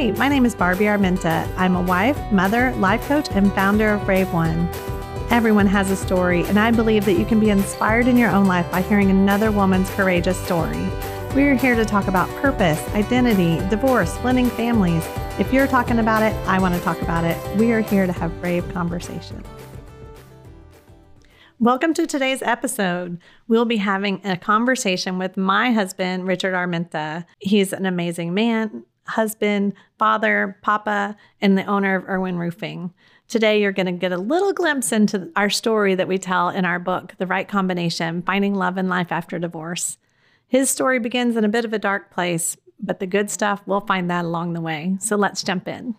[0.00, 1.46] Hey, my name is Barbie Armenta.
[1.58, 4.66] I'm a wife, mother, life coach, and founder of Brave One.
[5.28, 8.46] Everyone has a story, and I believe that you can be inspired in your own
[8.46, 10.88] life by hearing another woman's courageous story.
[11.34, 15.06] We're here to talk about purpose, identity, divorce, splitting families.
[15.38, 17.36] If you're talking about it, I want to talk about it.
[17.58, 19.46] We are here to have brave conversations.
[21.58, 23.18] Welcome to today's episode.
[23.46, 27.26] We'll be having a conversation with my husband, Richard Armenta.
[27.38, 32.92] He's an amazing man, husband, father, papa, and the owner of Irwin Roofing.
[33.28, 36.64] Today, you're going to get a little glimpse into our story that we tell in
[36.64, 39.98] our book, The Right Combination Finding Love and Life After Divorce.
[40.48, 43.82] His story begins in a bit of a dark place, but the good stuff, we'll
[43.82, 44.96] find that along the way.
[44.98, 45.94] So let's jump in.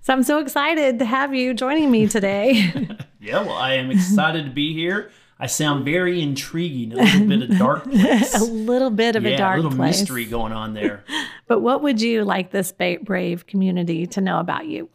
[0.00, 2.72] So I'm so excited to have you joining me today.
[3.20, 5.10] yeah, well, I am excited to be here.
[5.40, 6.92] I sound very intriguing.
[6.92, 8.34] A little bit of dark place.
[8.38, 10.00] a little bit of yeah, a dark a little place.
[10.00, 11.02] mystery going on there.
[11.48, 14.90] but what would you like this brave community to know about you?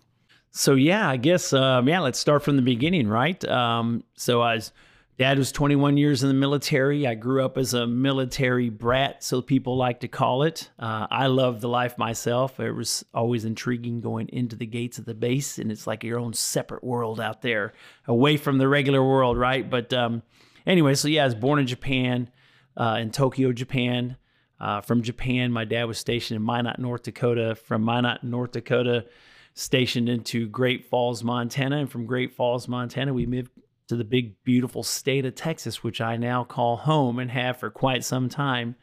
[0.52, 2.00] So yeah, I guess um, yeah.
[2.00, 3.44] Let's start from the beginning, right?
[3.46, 4.72] Um, so I was
[5.18, 7.08] Dad was 21 years in the military.
[7.08, 10.70] I grew up as a military brat, so people like to call it.
[10.78, 12.60] Uh, I love the life myself.
[12.60, 16.20] It was always intriguing going into the gates of the base, and it's like your
[16.20, 17.72] own separate world out there,
[18.08, 19.70] away from the regular world, right?
[19.70, 20.22] But um,
[20.68, 22.30] anyway, so yeah, I was born in Japan,
[22.76, 24.18] uh, in Tokyo, Japan.
[24.60, 27.56] Uh, from Japan, my dad was stationed in Minot, North Dakota.
[27.56, 29.06] From Minot, North Dakota,
[29.54, 33.52] stationed into Great Falls, Montana, and from Great Falls, Montana, we moved
[33.88, 37.70] to the big, beautiful state of Texas, which I now call home and have for
[37.70, 38.76] quite some time.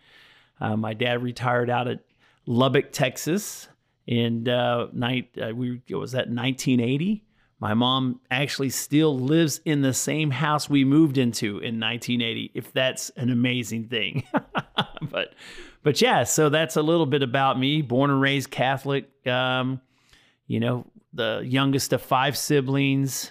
[0.61, 2.01] Uh, my dad retired out at
[2.47, 3.69] Lubbock, Texas,
[4.07, 7.25] and uh, night uh, we was that 1980.
[7.59, 12.51] My mom actually still lives in the same house we moved into in 1980.
[12.55, 14.25] If that's an amazing thing,
[15.11, 15.35] but
[15.83, 17.83] but yeah, so that's a little bit about me.
[17.83, 19.09] Born and raised Catholic.
[19.27, 19.81] Um,
[20.49, 23.31] you know, the youngest of five siblings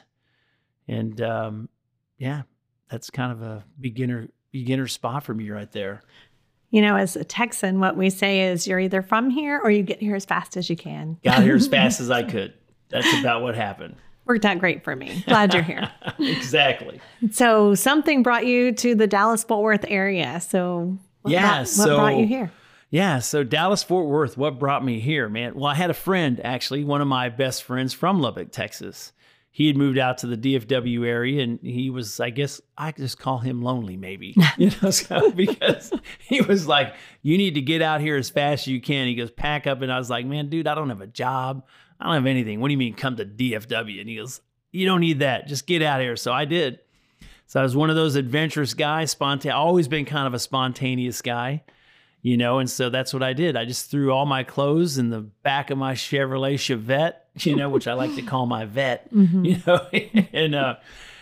[0.87, 1.69] and um,
[2.17, 2.43] yeah,
[2.89, 6.01] that's kind of a beginner beginner spot for me right there.
[6.69, 9.83] You know, as a Texan, what we say is you're either from here or you
[9.83, 11.17] get here as fast as you can.
[11.23, 12.53] Got here as fast as I could.
[12.89, 13.95] That's about what happened.
[14.25, 15.23] Worked out great for me.
[15.27, 15.91] Glad you're here.
[16.19, 17.01] exactly.
[17.31, 20.39] So something brought you to the Dallas Fort Worth area.
[20.41, 22.51] So what yeah, brought, so, what brought you here?
[22.89, 25.55] Yeah, so Dallas Fort Worth, what brought me here, man?
[25.55, 29.11] Well, I had a friend actually, one of my best friends from Lubbock, Texas
[29.53, 33.19] he had moved out to the DFW area and he was, I guess, I just
[33.19, 37.81] call him lonely, maybe, you know, so, because he was like, you need to get
[37.81, 39.07] out here as fast as you can.
[39.07, 39.81] He goes, pack up.
[39.81, 41.65] And I was like, man, dude, I don't have a job.
[41.99, 42.61] I don't have anything.
[42.61, 43.99] What do you mean come to DFW?
[43.99, 44.39] And he goes,
[44.71, 45.47] you don't need that.
[45.47, 46.15] Just get out here.
[46.15, 46.79] So I did.
[47.45, 51.21] So I was one of those adventurous guys, spontaneous, always been kind of a spontaneous
[51.21, 51.63] guy
[52.21, 53.57] you know, and so that's what I did.
[53.57, 57.69] I just threw all my clothes in the back of my Chevrolet Chevette, you know,
[57.69, 59.45] which I like to call my vet, mm-hmm.
[59.45, 59.87] you know,
[60.33, 60.75] and uh,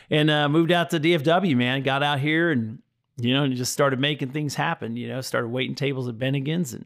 [0.09, 1.55] and uh, moved out to DFW.
[1.55, 2.79] Man, got out here and
[3.17, 4.97] you know, and just started making things happen.
[4.97, 6.85] You know, started waiting tables at Bennigan's, and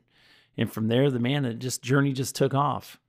[0.57, 2.99] and from there, the man, it just journey just took off.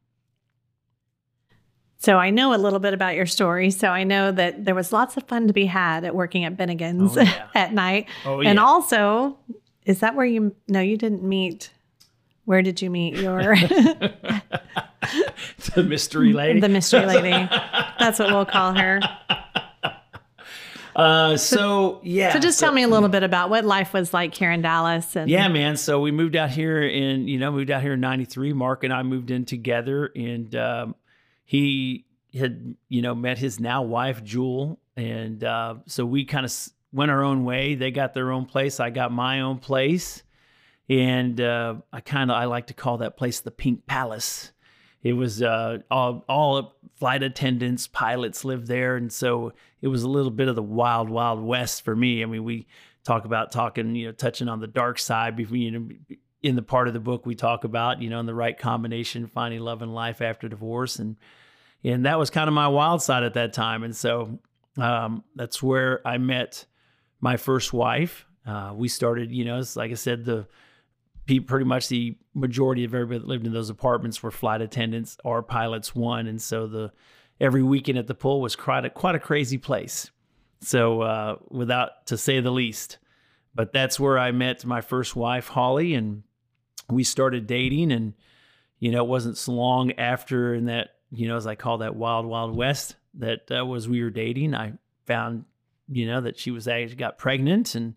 [1.98, 3.70] So I know a little bit about your story.
[3.70, 6.54] So I know that there was lots of fun to be had at working at
[6.54, 7.48] Bennigan's oh, yeah.
[7.54, 8.08] at night.
[8.26, 8.50] Oh, yeah.
[8.50, 9.38] And also
[9.84, 10.54] is that where you?
[10.68, 11.70] No, you didn't meet.
[12.44, 13.56] Where did you meet your?
[15.74, 16.60] the mystery lady.
[16.60, 17.48] The mystery lady.
[17.98, 19.00] That's what we'll call her.
[20.96, 22.32] Uh, so yeah.
[22.32, 24.62] So just so, tell me a little bit about what life was like here in
[24.62, 25.16] Dallas.
[25.16, 25.76] And yeah, man.
[25.76, 28.52] So we moved out here in you know moved out here in '93.
[28.52, 30.94] Mark and I moved in together, and um,
[31.44, 36.56] he had you know met his now wife Jewel, and uh, so we kind of
[36.94, 37.74] went our own way.
[37.74, 38.80] They got their own place.
[38.80, 40.22] I got my own place.
[40.88, 44.52] And uh, I kind of I like to call that place the Pink Palace.
[45.02, 50.08] It was uh, all all flight attendants, pilots lived there, and so it was a
[50.08, 52.22] little bit of the wild, wild west for me.
[52.22, 52.66] I mean, we
[53.02, 55.38] talk about talking, you know, touching on the dark side.
[55.38, 55.88] You know,
[56.42, 59.26] in the part of the book we talk about, you know, in the right combination,
[59.26, 61.16] finding love and life after divorce, and
[61.82, 63.82] and that was kind of my wild side at that time.
[63.82, 64.38] And so
[64.78, 66.66] um, that's where I met
[67.24, 68.26] my first wife.
[68.46, 70.46] Uh, we started, you know, like I said, the
[71.26, 75.42] pretty much the majority of everybody that lived in those apartments were flight attendants or
[75.42, 76.92] pilots one, and so the
[77.40, 80.10] every weekend at the pool was quite a quite a crazy place.
[80.60, 82.98] So uh, without to say the least,
[83.54, 86.24] but that's where I met my first wife, Holly, and
[86.90, 87.90] we started dating.
[87.90, 88.12] And
[88.78, 91.96] you know, it wasn't so long after in that you know, as I call that
[91.96, 94.54] wild wild west, that uh, was we were dating.
[94.54, 94.74] I
[95.06, 95.46] found
[95.88, 97.74] you know, that she was actually got pregnant.
[97.74, 97.94] And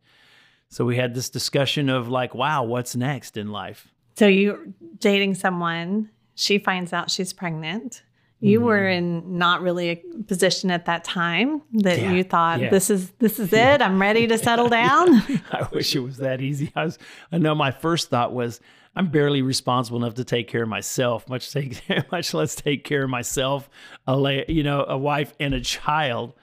[0.69, 3.87] so we had this discussion of like, wow, what's next in life?
[4.15, 4.59] So you're
[4.99, 8.03] dating someone She finds out she's pregnant.
[8.39, 8.67] You Mm-hmm.
[8.67, 9.95] were in not really a
[10.27, 12.69] position at that time that Yeah, you thought yeah.
[12.69, 13.81] this is this is it.
[13.81, 15.07] I'm ready to settle down.
[15.51, 16.71] I wish it was that easy.
[16.75, 16.99] I was,
[17.31, 18.59] I know my first thought was,
[18.95, 21.81] I'm barely responsible enough to take care of myself, much take,
[22.11, 23.69] much less take care of myself,
[24.07, 26.33] a you know, a wife and a child.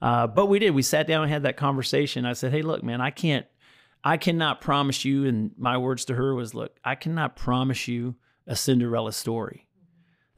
[0.00, 0.70] Uh, but we did.
[0.70, 2.24] We sat down and had that conversation.
[2.24, 3.46] I said, "Hey, look, man, I can't,
[4.02, 8.16] I cannot promise you." And my words to her was, "Look, I cannot promise you
[8.46, 9.68] a Cinderella story.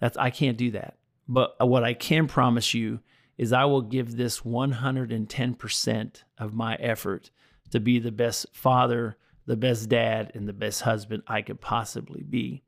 [0.01, 0.99] That's I can't do that.
[1.29, 3.01] But what I can promise you
[3.39, 7.31] is I will give this 110% of my effort
[7.71, 9.17] to be the best father,
[9.47, 12.65] the best dad, and the best husband I could possibly be.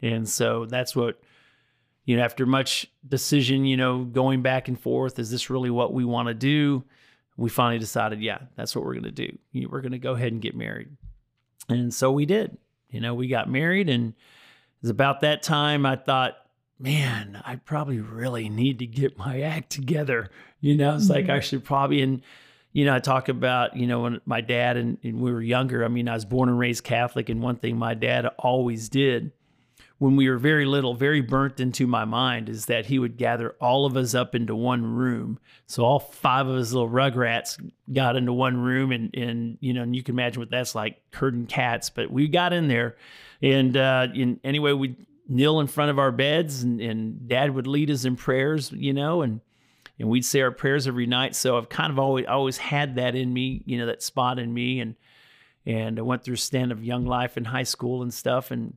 [0.00, 1.20] And so that's what,
[2.06, 5.92] you know, after much decision, you know, going back and forth, is this really what
[5.92, 6.84] we want to do?
[7.36, 9.36] We finally decided, yeah, that's what we're going to do.
[9.68, 10.88] We're going to go ahead and get married.
[11.68, 12.56] And so we did.
[12.88, 14.14] You know, we got married, and it
[14.82, 16.36] was about that time I thought,
[16.78, 20.30] man, I probably really need to get my act together.
[20.60, 21.40] You know, it's like I mm-hmm.
[21.40, 22.22] should probably, and,
[22.72, 25.84] you know, I talk about, you know, when my dad and, and we were younger,
[25.84, 29.32] I mean, I was born and raised Catholic, and one thing my dad always did
[29.98, 33.56] when we were very little, very burnt into my mind, is that he would gather
[33.60, 35.38] all of us up into one room.
[35.66, 37.58] So all five of us little rugrats
[37.92, 41.00] got into one room, and and you know, and you can imagine what that's like,
[41.12, 41.88] herding cats.
[41.88, 42.96] But we got in there,
[43.40, 44.96] and uh, in anyway, we
[45.28, 48.92] kneel in front of our beds, and, and Dad would lead us in prayers, you
[48.92, 49.40] know, and
[49.98, 51.34] and we'd say our prayers every night.
[51.34, 54.52] So I've kind of always always had that in me, you know, that spot in
[54.52, 54.94] me, and
[55.64, 58.74] and I went through stand of young life in high school and stuff, and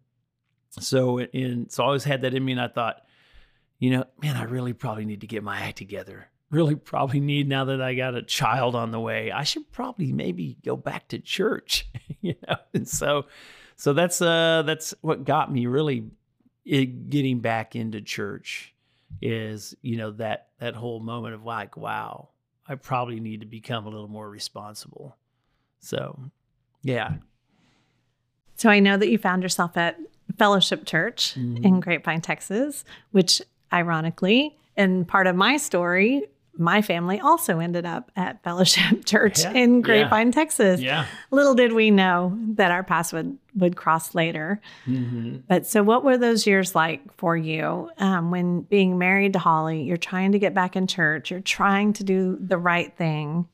[0.70, 3.06] so in so I always had that in me, and I thought,
[3.80, 6.28] you know, man, I really probably need to get my act together.
[6.52, 9.32] Really, probably need now that I got a child on the way.
[9.32, 11.88] I should probably maybe go back to church,
[12.22, 12.56] you know.
[12.74, 13.26] And so,
[13.76, 16.10] so that's uh that's what got me really
[16.66, 18.74] getting back into church
[19.22, 22.30] is you know that that whole moment of like, wow,
[22.68, 25.18] I probably need to become a little more responsible.
[25.80, 26.20] So,
[26.84, 27.14] yeah,
[28.56, 29.98] So I know that you found yourself at
[30.40, 31.64] Fellowship Church Mm-hmm.
[31.66, 33.42] in Grapevine, Texas, which
[33.72, 36.26] ironically, in part of my story,
[36.58, 39.82] my family also ended up at Fellowship Church Yeah, in yeah.
[39.82, 40.82] Grapevine, Texas.
[40.82, 41.06] yeah.
[41.32, 44.60] Little did we know that our paths would would cross later.
[44.86, 49.40] hmm But so, what were those years like for you um, when being married to
[49.40, 49.84] Holly?
[49.84, 51.32] You're trying to get back in church.
[51.32, 53.48] You're trying to do the right thing.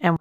[0.00, 0.18] And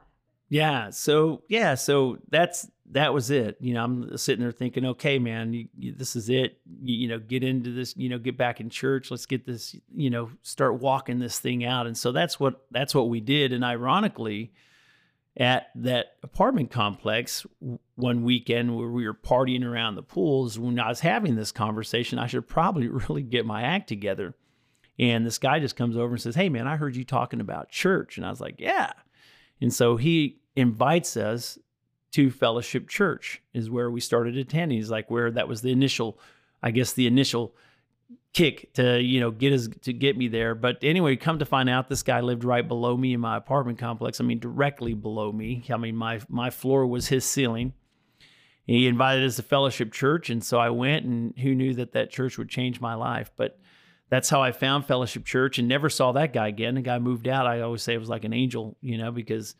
[0.49, 0.89] yeah.
[0.91, 1.75] So yeah.
[1.75, 3.57] So that's that was it.
[3.59, 6.59] You know, I'm sitting there thinking, okay, man, you, you, this is it.
[6.81, 7.95] You, you know, get into this.
[7.97, 9.09] You know, get back in church.
[9.09, 9.75] Let's get this.
[9.93, 11.87] You know, start walking this thing out.
[11.87, 13.53] And so that's what that's what we did.
[13.53, 14.53] And ironically,
[15.37, 17.45] at that apartment complex
[17.95, 22.19] one weekend where we were partying around the pools, when I was having this conversation,
[22.19, 24.35] I should probably really get my act together.
[24.97, 27.69] And this guy just comes over and says, "Hey, man, I heard you talking about
[27.69, 28.93] church." And I was like, "Yeah."
[29.59, 31.57] And so he invites us
[32.15, 34.77] to Fellowship Church, is where we started attending.
[34.77, 36.17] He's like, where that was the initial,
[36.63, 37.53] I guess, the initial
[38.31, 40.55] kick to you know get us to get me there.
[40.55, 43.79] But anyway, come to find out, this guy lived right below me in my apartment
[43.79, 44.21] complex.
[44.21, 45.65] I mean, directly below me.
[45.69, 47.73] I mean, my my floor was his ceiling.
[48.65, 51.05] He invited us to Fellowship Church, and so I went.
[51.05, 53.29] And who knew that that church would change my life?
[53.35, 53.59] But
[54.09, 56.75] that's how I found Fellowship Church and never saw that guy again.
[56.75, 57.45] The guy moved out.
[57.45, 59.55] I always say it was like an angel, you know, because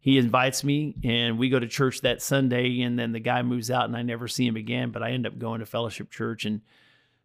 [0.00, 3.70] he invites me and we go to church that Sunday and then the guy moves
[3.70, 6.44] out and I never see him again, but I end up going to Fellowship Church.
[6.44, 6.60] And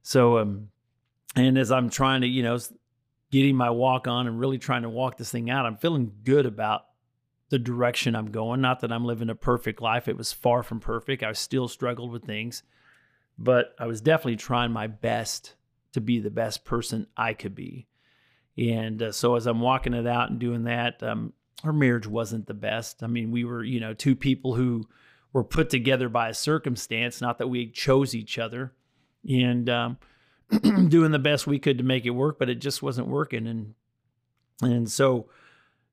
[0.02, 0.70] so, um,
[1.36, 2.58] and as I'm trying to, you know,
[3.32, 6.46] getting my walk on and really trying to walk this thing out, I'm feeling good
[6.46, 6.86] about
[7.50, 8.62] the direction I'm going.
[8.62, 10.08] Not that I'm living a perfect life.
[10.08, 11.22] It was far from perfect.
[11.22, 12.64] I still struggled with things,
[13.38, 15.54] but I was definitely trying my best
[15.94, 17.88] to be the best person I could be.
[18.58, 21.34] And uh, so as I'm walking it out and doing that, um,
[21.64, 23.04] our marriage wasn't the best.
[23.04, 24.88] I mean, we were, you know, two people who
[25.32, 28.74] were put together by a circumstance, not that we chose each other,
[29.28, 29.98] and um,
[30.88, 33.48] doing the best we could to make it work, but it just wasn't working.
[33.48, 33.74] And
[34.62, 35.30] and so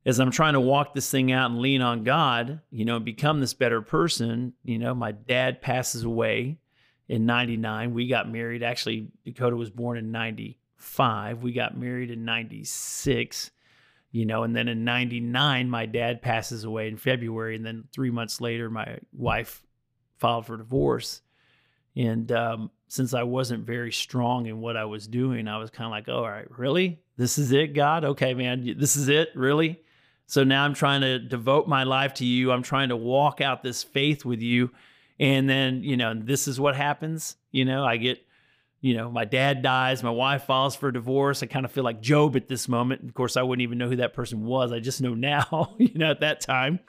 [0.05, 3.40] as I'm trying to walk this thing out and lean on God, you know, become
[3.40, 6.59] this better person, you know, my dad passes away
[7.09, 7.93] in 99.
[7.93, 8.62] We got married.
[8.62, 11.43] Actually, Dakota was born in 95.
[11.43, 13.50] We got married in 96,
[14.11, 17.57] you know, and then in 99, my dad passes away in February.
[17.57, 19.62] And then three months later, my wife
[20.19, 21.23] filed for divorce.
[21.97, 25.87] And um, since I wasn't very strong in what I was doing, I was kind
[25.87, 27.00] of like, oh, all right, really?
[27.17, 28.05] This is it, God?
[28.05, 29.31] Okay, man, this is it?
[29.35, 29.81] Really?
[30.26, 32.52] So now I'm trying to devote my life to you.
[32.52, 34.71] I'm trying to walk out this faith with you
[35.21, 38.26] and then you know this is what happens you know i get
[38.80, 41.42] you know, my dad dies, my wife files for divorce.
[41.42, 43.04] I kind of feel like Job at this moment.
[43.04, 44.72] Of course, I wouldn't even know who that person was.
[44.72, 46.80] I just know now, you know, at that time.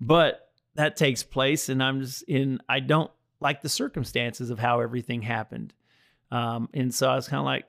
[0.00, 4.80] But that takes place, and I'm just in, I don't like the circumstances of how
[4.80, 5.74] everything happened.
[6.30, 7.66] Um, and so I was kind of like,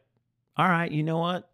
[0.56, 1.50] all right, you know what?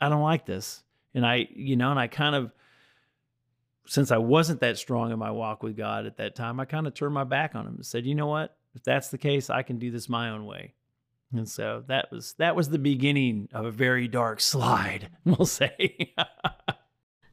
[0.00, 0.82] I don't like this.
[1.14, 2.52] And I, you know, and I kind of,
[3.86, 6.86] since I wasn't that strong in my walk with God at that time, I kind
[6.86, 8.56] of turned my back on him and said, you know what?
[8.74, 10.74] If that's the case, I can do this my own way.
[11.32, 16.12] And so that was that was the beginning of a very dark slide, we'll say.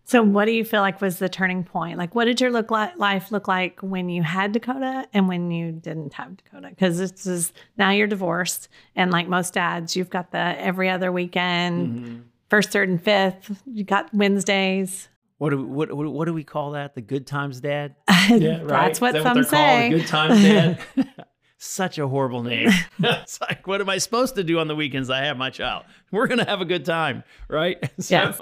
[0.03, 1.97] so what do you feel like was the turning point?
[1.97, 5.49] Like what did your look like life look like when you had Dakota and when
[5.49, 6.69] you didn't have Dakota?
[6.69, 11.11] Because this is now you're divorced and like most dads, you've got the every other
[11.11, 12.19] weekend, mm-hmm.
[12.49, 13.63] first, third, and fifth.
[13.65, 15.09] You got Wednesdays.
[15.37, 16.95] What do we, what, what, what do we call that?
[16.95, 17.95] The good times dad?
[18.09, 18.67] yeah, right.
[18.67, 19.89] That's what that some what say.
[19.89, 20.01] Called?
[20.01, 20.79] Good times dad.
[21.59, 22.69] Such a horrible name.
[22.99, 25.09] it's like, what am I supposed to do on the weekends?
[25.09, 25.85] I have my child.
[26.11, 27.77] We're gonna have a good time, right?
[27.99, 28.39] So, yes.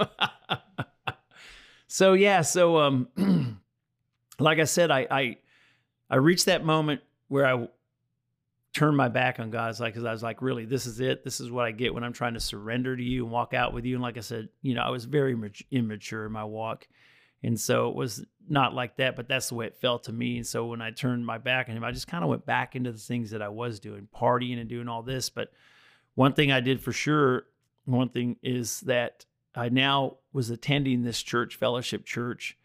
[1.87, 3.07] so yeah, so um,
[4.39, 5.37] like I said, I I
[6.09, 7.67] I reached that moment where I
[8.75, 9.69] turned my back on God.
[9.69, 11.23] It's like, because I was like, really, this is it.
[11.23, 13.73] This is what I get when I'm trying to surrender to you and walk out
[13.73, 13.95] with you.
[13.95, 15.33] And like I said, you know, I was very
[15.71, 16.85] immature in my walk.
[17.41, 20.37] And so it was not like that, but that's the way it felt to me.
[20.37, 22.75] And so when I turned my back on him, I just kind of went back
[22.75, 25.29] into the things that I was doing, partying and doing all this.
[25.29, 25.53] But
[26.15, 27.45] one thing I did for sure,
[27.85, 32.57] one thing is that I now was attending this church, fellowship church,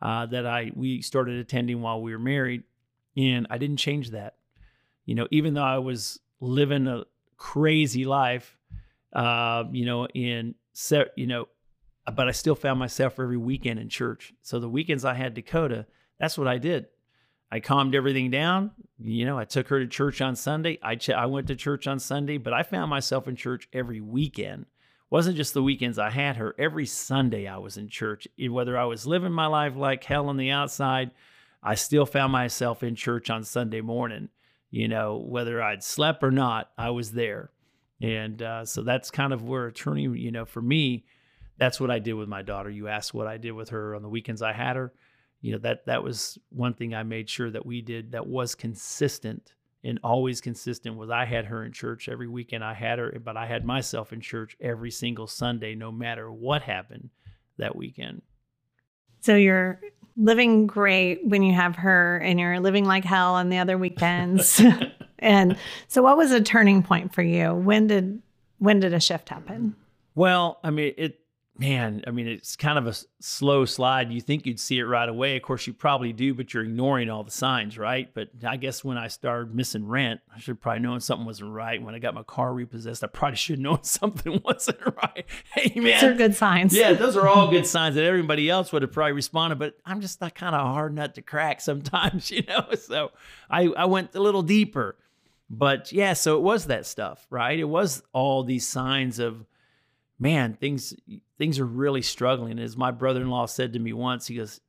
[0.00, 2.64] uh, that I we started attending while we were married,
[3.16, 4.34] and I didn't change that
[5.04, 7.04] you know, even though I was living a
[7.36, 8.56] crazy life,
[9.12, 10.54] uh, you know, in
[11.16, 11.48] you know,
[12.14, 14.32] but I still found myself every weekend in church.
[14.42, 15.86] So the weekends I had Dakota,
[16.18, 16.86] that's what I did.
[17.50, 18.70] I calmed everything down.
[18.98, 20.78] You know, I took her to church on Sunday.
[20.82, 24.00] I ch- I went to church on Sunday, but I found myself in church every
[24.00, 24.66] weekend.
[25.10, 26.54] Wasn't just the weekends I had her.
[26.58, 28.26] Every Sunday I was in church.
[28.38, 31.10] Whether I was living my life like hell on the outside,
[31.62, 34.30] I still found myself in church on Sunday morning
[34.72, 37.50] you know, whether I'd slept or not, I was there.
[38.00, 41.04] And uh, so that's kind of where attorney, you know, for me,
[41.58, 42.70] that's what I did with my daughter.
[42.70, 44.92] You asked what I did with her on the weekends I had her.
[45.42, 48.54] You know, that that was one thing I made sure that we did that was
[48.54, 53.20] consistent and always consistent was I had her in church every weekend I had her,
[53.22, 57.10] but I had myself in church every single Sunday, no matter what happened
[57.58, 58.22] that weekend.
[59.22, 59.80] So you're
[60.16, 64.60] living great when you have her and you're living like hell on the other weekends.
[65.20, 65.56] and
[65.88, 67.54] so what was a turning point for you?
[67.54, 68.20] When did
[68.58, 69.74] when did a shift happen?
[70.14, 71.20] Well, I mean, it
[71.62, 74.10] man, I mean, it's kind of a slow slide.
[74.10, 75.36] You think you'd see it right away.
[75.36, 78.12] Of course, you probably do, but you're ignoring all the signs, right?
[78.12, 81.80] But I guess when I started missing rent, I should probably known something wasn't right.
[81.80, 85.24] When I got my car repossessed, I probably should known something wasn't right.
[85.54, 86.00] Hey, man.
[86.00, 86.74] Those are good signs.
[86.74, 90.00] Yeah, those are all good signs that everybody else would have probably responded, but I'm
[90.00, 92.74] just that kind of hard nut to crack sometimes, you know?
[92.74, 93.12] So
[93.48, 94.96] I, I went a little deeper.
[95.48, 97.56] But yeah, so it was that stuff, right?
[97.56, 99.44] It was all these signs of,
[100.22, 100.94] man, things
[101.36, 102.58] things are really struggling.
[102.58, 104.60] As my brother-in-law said to me once, he goes,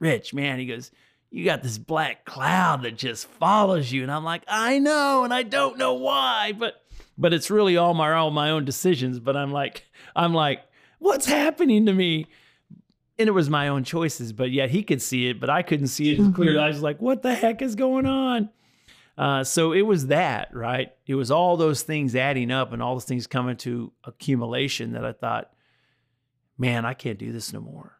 [0.00, 0.90] "Rich, man," he goes,
[1.30, 5.32] "You got this black cloud that just follows you." And I'm like, "I know, and
[5.32, 6.82] I don't know why, but
[7.18, 9.84] but it's really all my all my own decisions, but I'm like
[10.16, 10.62] I'm like,
[10.98, 12.26] "What's happening to me?"
[13.18, 15.86] And it was my own choices, but yet he could see it, but I couldn't
[15.86, 16.56] see it as clearly.
[16.56, 16.64] Mm-hmm.
[16.64, 18.50] I was like, "What the heck is going on?"
[19.18, 20.92] Uh, so it was that, right?
[21.06, 25.04] It was all those things adding up and all those things coming to accumulation that
[25.04, 25.52] I thought,
[26.58, 27.98] man, I can't do this no more.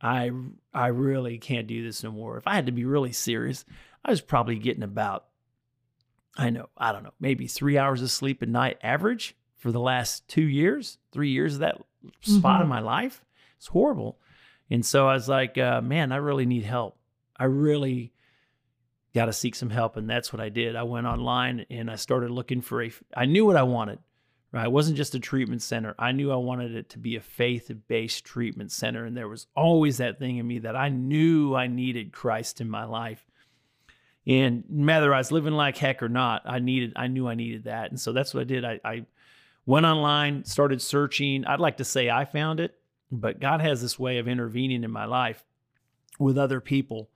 [0.00, 0.30] I
[0.74, 2.36] I really can't do this no more.
[2.36, 3.64] If I had to be really serious,
[4.04, 5.26] I was probably getting about,
[6.36, 9.80] I know, I don't know, maybe three hours of sleep a night average for the
[9.80, 11.80] last two years, three years of that
[12.20, 12.62] spot mm-hmm.
[12.62, 13.24] in my life.
[13.56, 14.18] It's horrible.
[14.70, 16.98] And so I was like, uh, man, I really need help.
[17.36, 18.12] I really
[19.16, 19.96] got to seek some help.
[19.96, 20.76] And that's what I did.
[20.76, 23.98] I went online and I started looking for a, I knew what I wanted,
[24.52, 24.66] right?
[24.66, 25.94] It wasn't just a treatment center.
[25.98, 29.06] I knew I wanted it to be a faith based treatment center.
[29.06, 32.68] And there was always that thing in me that I knew I needed Christ in
[32.68, 33.24] my life.
[34.26, 37.64] And whether I was living like heck or not, I needed, I knew I needed
[37.64, 37.90] that.
[37.90, 38.64] And so that's what I did.
[38.66, 39.06] I, I
[39.64, 41.46] went online, started searching.
[41.46, 42.74] I'd like to say I found it,
[43.10, 45.42] but God has this way of intervening in my life
[46.18, 47.08] with other people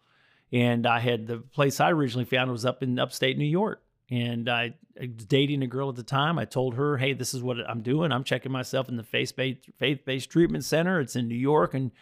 [0.53, 3.83] and I had the place I originally found was up in upstate New York.
[4.11, 6.39] And I, I was dating a girl at the time.
[6.39, 8.11] I told her, "Hey, this is what I'm doing.
[8.11, 11.01] I'm checking myself in the faith-based faith-based treatment center.
[11.01, 11.93] It's in New York." And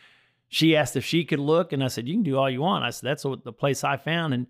[0.49, 2.85] she asked if she could look, and I said, "You can do all you want."
[2.85, 4.47] I said, "That's what the place I found." And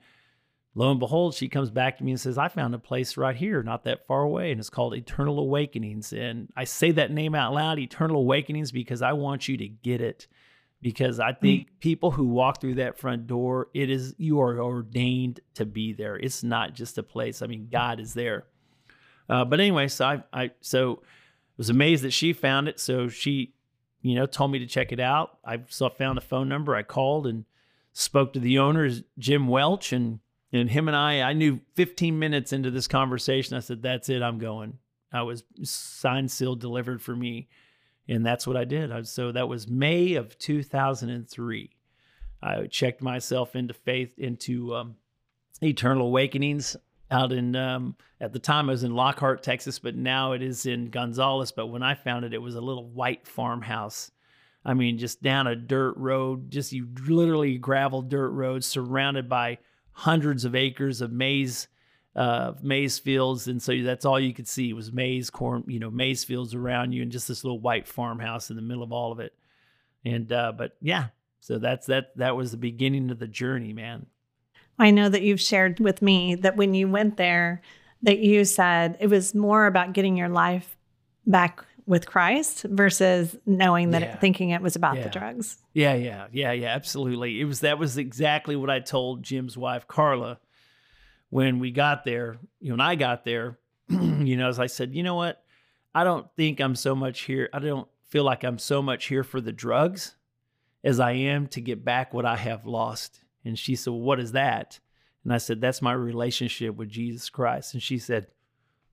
[0.78, 3.34] lo and behold, she comes back to me and says, I found a place right
[3.34, 6.12] here, not that far away, and it's called Eternal Awakenings.
[6.12, 10.00] And I say that name out loud, Eternal Awakenings, because I want you to get
[10.00, 10.28] it.
[10.80, 11.80] Because I think mm.
[11.80, 16.16] people who walk through that front door, it is you are ordained to be there.
[16.16, 17.42] It's not just a place.
[17.42, 18.46] I mean, God is there.
[19.28, 21.02] Uh, but anyway, so I, I so
[21.56, 22.78] was amazed that she found it.
[22.78, 23.54] So she,
[24.02, 25.38] you know, told me to check it out.
[25.44, 26.76] I saw found a phone number.
[26.76, 27.44] I called and
[27.92, 30.20] spoke to the owners, Jim Welch, and
[30.52, 34.22] and him and I, I knew 15 minutes into this conversation, I said, That's it,
[34.22, 34.78] I'm going.
[35.12, 37.48] I was signed, sealed, delivered for me.
[38.08, 39.06] And that's what I did.
[39.06, 41.70] So that was May of 2003.
[42.42, 44.96] I checked myself into faith, into um,
[45.62, 46.76] Eternal Awakenings
[47.10, 50.66] out in, um, at the time I was in Lockhart, Texas, but now it is
[50.66, 51.52] in Gonzales.
[51.52, 54.10] But when I found it, it was a little white farmhouse.
[54.64, 59.58] I mean, just down a dirt road, just you literally gravel dirt road surrounded by
[59.92, 61.68] hundreds of acres of maize
[62.18, 65.88] uh, maize fields, and so that's all you could see was maize, corn, you know,
[65.88, 69.12] maize fields around you, and just this little white farmhouse in the middle of all
[69.12, 69.32] of it.
[70.04, 71.06] And uh, but yeah,
[71.38, 72.16] so that's that.
[72.16, 74.06] That was the beginning of the journey, man.
[74.80, 77.62] I know that you've shared with me that when you went there,
[78.02, 80.76] that you said it was more about getting your life
[81.24, 84.14] back with Christ versus knowing that yeah.
[84.14, 85.04] it, thinking it was about yeah.
[85.04, 85.58] the drugs.
[85.72, 87.40] Yeah, yeah, yeah, yeah, absolutely.
[87.40, 90.40] It was that was exactly what I told Jim's wife Carla
[91.30, 92.38] when we got there.
[92.60, 93.58] You know, when I got there,
[93.88, 95.42] you know, as I said, you know what?
[95.94, 97.48] I don't think I'm so much here.
[97.52, 100.16] I don't feel like I'm so much here for the drugs
[100.84, 103.22] as I am to get back what I have lost.
[103.44, 104.80] And she said, well, "What is that?"
[105.24, 108.28] And I said, "That's my relationship with Jesus Christ." And she said,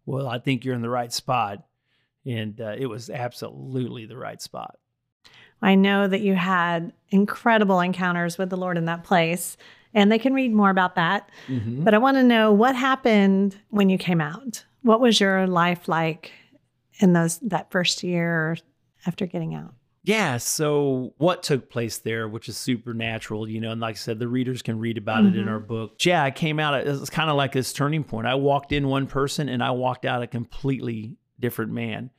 [0.06, 1.66] "Well, I think you're in the right spot."
[2.26, 4.78] and uh, it was absolutely the right spot.
[5.62, 9.58] I know that you had incredible encounters with the Lord in that place,
[9.96, 11.30] and they can read more about that.
[11.48, 11.84] Mm-hmm.
[11.84, 14.64] But I want to know what happened when you came out.
[14.84, 16.32] What was your life like
[17.00, 18.58] in those that first year
[19.08, 19.74] after getting out?
[20.04, 24.20] Yeah, so what took place there, which is supernatural, you know, and like I said,
[24.20, 25.30] the readers can read about mm-hmm.
[25.30, 25.54] it in mm-hmm.
[25.54, 26.06] our book.
[26.06, 28.28] Yeah, I came out, it was kind of like this turning point.
[28.28, 32.12] I walked in one person and I walked out a completely different man.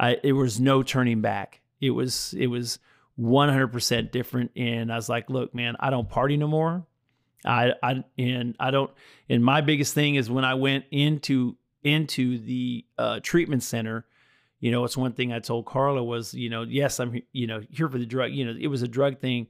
[0.00, 1.60] I, it was no turning back.
[1.82, 2.78] It was it was
[3.20, 4.50] 100% different.
[4.56, 6.86] And I was like, look, man, I don't party no more.
[7.44, 8.90] I I and I don't.
[9.28, 14.06] And my biggest thing is when I went into into the uh, treatment center.
[14.60, 17.60] You know, it's one thing I told Carla was, you know, yes, I'm, you know,
[17.70, 18.32] here for the drug.
[18.32, 19.48] You know, it was a drug thing,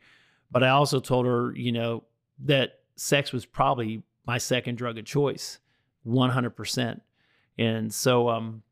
[0.50, 2.02] but I also told her, you know,
[2.40, 5.60] that sex was probably my second drug of choice,
[6.04, 7.00] 100%.
[7.58, 8.62] And so, um,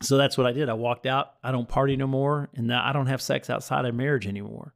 [0.00, 0.68] so that's what I did.
[0.68, 1.34] I walked out.
[1.42, 4.74] I don't party no more, and I don't have sex outside of marriage anymore.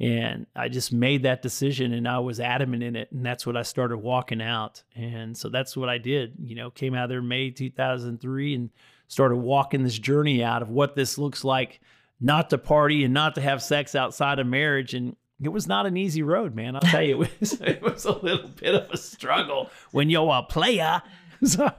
[0.00, 3.54] And I just made that decision, and I was adamant in it, and that's what
[3.54, 4.82] I started walking out.
[4.96, 6.36] And so that's what I did.
[6.42, 8.70] You know, came out there May 2003 and
[9.08, 11.80] started walking this journey out of what this looks like,
[12.18, 14.94] not to party and not to have sex outside of marriage.
[14.94, 16.76] And it was not an easy road, man.
[16.76, 20.34] I'll tell you, it was it was a little bit of a struggle when you're
[20.34, 21.02] a player.
[21.42, 21.70] So,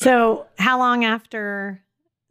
[0.00, 1.80] so, how long after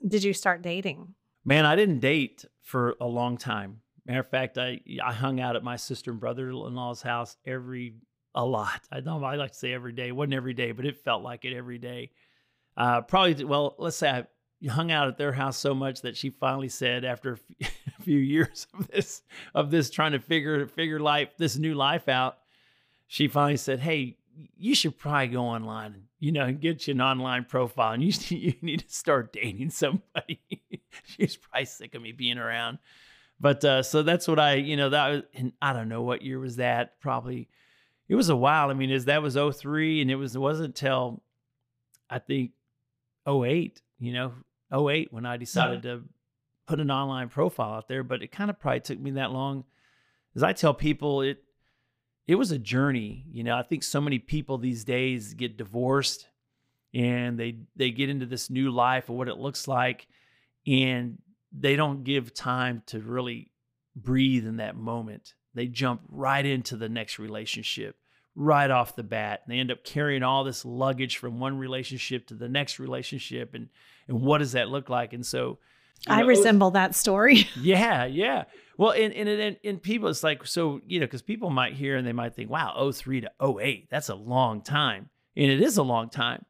[0.06, 1.16] did you start dating?
[1.46, 3.82] Man, I didn't date for a long time.
[4.06, 7.96] Matter of fact, I I hung out at my sister and brother-in-law's house every
[8.36, 8.82] a lot.
[8.92, 10.10] I don't I like to say every day.
[10.10, 12.12] It wasn't every day, but it felt like it every day.
[12.78, 16.30] Uh, probably well, let's say I hung out at their house so much that she
[16.30, 19.24] finally said after a few years of this
[19.56, 22.38] of this trying to figure figure life this new life out,
[23.08, 24.19] she finally said, "Hey,
[24.58, 28.14] you should probably go online and you know get you an online profile and you
[28.38, 30.40] you need to start dating somebody.
[31.04, 32.80] She's probably sick of me being around.
[33.40, 36.22] But uh, so that's what i you know that was and i don't know what
[36.22, 37.48] year was that probably
[38.08, 38.70] it was a while.
[38.70, 41.22] I mean is that was 03 and it was it wasn't until
[42.10, 42.52] i think
[43.28, 44.34] 08 you know
[44.90, 45.94] 08 when i decided yeah.
[45.94, 46.04] to
[46.66, 49.64] put an online profile out there but it kind of probably took me that long.
[50.36, 51.44] As i tell people it
[52.30, 53.26] it was a journey.
[53.32, 56.28] You know, I think so many people these days get divorced
[56.94, 60.06] and they they get into this new life of what it looks like
[60.68, 61.18] and
[61.52, 63.50] they don't give time to really
[63.96, 65.34] breathe in that moment.
[65.56, 67.96] They jump right into the next relationship
[68.36, 69.42] right off the bat.
[69.44, 73.56] And they end up carrying all this luggage from one relationship to the next relationship
[73.56, 73.70] and
[74.08, 75.14] and what does that look like?
[75.14, 75.58] And so
[76.08, 77.48] I know, resemble that story.
[77.60, 78.44] Yeah, yeah.
[78.80, 81.98] Well, and and and, and people, it's like so you know because people might hear
[81.98, 85.76] and they might think, wow, 03 to 08, that's a long time, and it is
[85.76, 86.46] a long time.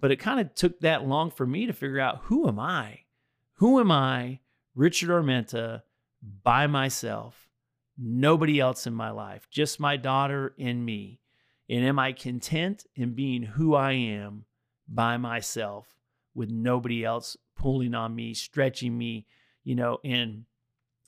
[0.00, 3.00] But it kind of took that long for me to figure out who am I,
[3.56, 4.40] who am I,
[4.74, 5.82] Richard Armenta,
[6.42, 7.50] by myself,
[7.98, 11.20] nobody else in my life, just my daughter and me.
[11.68, 14.46] And am I content in being who I am
[14.88, 15.86] by myself
[16.34, 19.26] with nobody else pulling on me, stretching me,
[19.64, 20.46] you know, and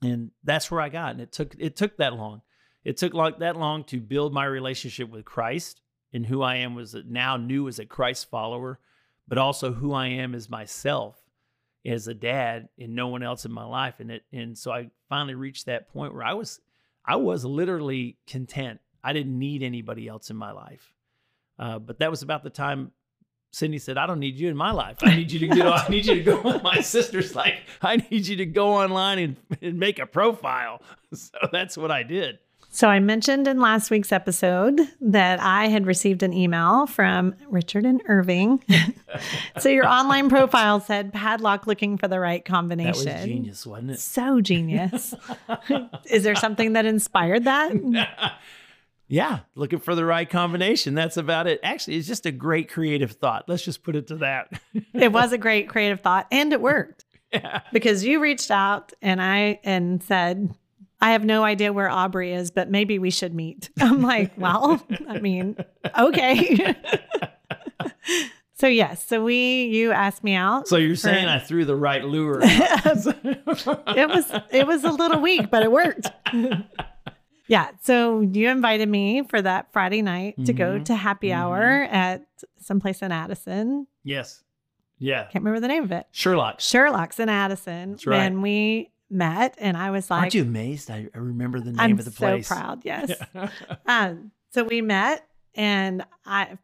[0.06, 1.12] and that's where I got.
[1.12, 2.42] And it took it took that long.
[2.84, 5.80] It took like that long to build my relationship with Christ
[6.12, 8.78] and who I am was now new as a Christ follower,
[9.26, 11.16] but also who I am as myself
[11.84, 14.00] as a dad and no one else in my life.
[14.00, 16.60] And it and so I finally reached that point where I was
[17.04, 18.80] I was literally content.
[19.02, 20.92] I didn't need anybody else in my life.
[21.58, 22.92] Uh, but that was about the time
[23.52, 24.98] Cindy said, "I don't need you in my life.
[25.00, 25.66] I need you to get.
[25.66, 29.36] I need you to go." My sister's like, "I need you to go online and,
[29.62, 30.82] and make a profile."
[31.14, 32.40] So that's what I did.
[32.76, 37.86] So I mentioned in last week's episode that I had received an email from Richard
[37.86, 38.62] and Irving.
[39.58, 43.04] so your online profile said padlock looking for the right combination.
[43.06, 44.00] That was genius, wasn't it?
[44.00, 45.14] So genius.
[46.04, 47.72] Is there something that inspired that?
[49.08, 50.94] Yeah, looking for the right combination.
[50.94, 51.60] That's about it.
[51.62, 53.44] Actually, it's just a great creative thought.
[53.48, 54.60] Let's just put it to that.
[54.94, 57.04] it was a great creative thought and it worked.
[57.32, 57.60] Yeah.
[57.72, 60.54] Because you reached out and I and said,
[61.00, 63.70] I have no idea where Aubrey is, but maybe we should meet.
[63.80, 65.56] I'm like, well, I mean,
[65.96, 66.74] okay.
[68.54, 70.66] so yes, so we you asked me out.
[70.66, 72.40] So you're for, saying I threw the right lure.
[72.42, 76.10] it was it was a little weak, but it worked.
[77.48, 77.70] Yeah.
[77.82, 80.56] So you invited me for that Friday night to mm-hmm.
[80.56, 81.40] go to happy mm-hmm.
[81.40, 82.26] hour at
[82.60, 83.86] someplace in Addison.
[84.02, 84.42] Yes.
[84.98, 85.24] Yeah.
[85.24, 86.06] Can't remember the name of it.
[86.10, 86.60] Sherlock.
[86.60, 87.92] Sherlock's in Addison.
[87.92, 88.18] That's right.
[88.18, 90.90] And we met and I was like, Aren't you amazed?
[90.90, 92.48] I, I remember the name I'm of the place.
[92.48, 92.80] so proud.
[92.84, 93.12] Yes.
[93.86, 96.58] um, so we met and I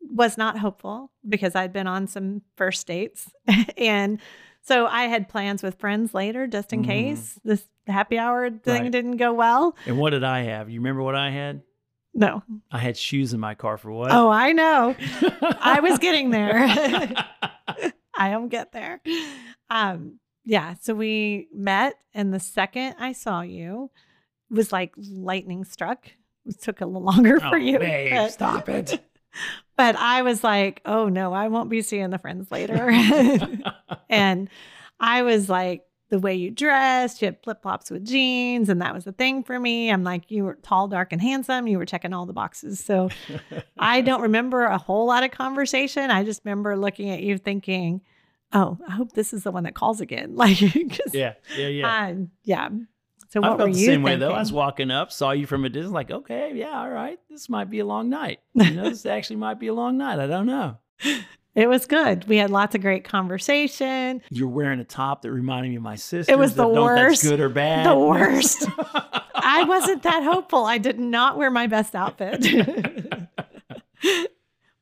[0.00, 3.30] was not hopeful because I'd been on some first dates.
[3.76, 4.20] and
[4.60, 6.86] so I had plans with friends later just in mm.
[6.86, 8.92] case this happy hour thing right.
[8.92, 9.76] didn't go well.
[9.86, 10.70] And what did I have?
[10.70, 11.62] You remember what I had?
[12.14, 12.42] No.
[12.70, 14.10] I had shoes in my car for what?
[14.10, 14.96] Oh, I know.
[15.60, 16.54] I was getting there.
[18.16, 19.00] I don't get there.
[19.70, 20.74] Um, yeah.
[20.80, 23.90] So we met, and the second I saw you
[24.50, 26.10] was like lightning struck.
[26.46, 27.78] It took a little longer oh, for you.
[27.78, 29.00] Babe, but, stop it.
[29.76, 32.90] But I was like, oh no, I won't be seeing the friends later.
[34.08, 34.48] and
[34.98, 38.94] I was like, the way you dressed, you had flip flops with jeans, and that
[38.94, 39.90] was the thing for me.
[39.90, 41.66] I'm like, you were tall, dark, and handsome.
[41.66, 42.82] You were checking all the boxes.
[42.82, 43.10] So
[43.78, 46.10] I don't remember a whole lot of conversation.
[46.10, 48.00] I just remember looking at you thinking,
[48.52, 50.34] oh, I hope this is the one that calls again.
[50.36, 50.60] Like,
[51.12, 52.68] yeah, yeah, yeah, uh, yeah.
[53.30, 54.02] So what I felt were the you same thinking?
[54.04, 54.32] way though.
[54.32, 57.50] I was walking up, saw you from a distance, like, okay, yeah, all right, this
[57.50, 58.40] might be a long night.
[58.54, 60.18] You know, this actually might be a long night.
[60.18, 60.78] I don't know.
[61.54, 62.26] It was good.
[62.28, 64.22] We had lots of great conversation.
[64.30, 66.32] You're wearing a top that reminded me of my sister.
[66.32, 67.22] It was the worst.
[67.22, 67.86] That's good or bad.
[67.86, 68.66] The worst.
[69.34, 70.64] I wasn't that hopeful.
[70.64, 72.42] I did not wear my best outfit.